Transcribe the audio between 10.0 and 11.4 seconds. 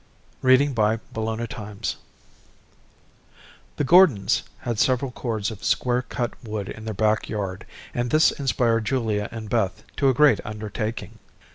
a great undertaking.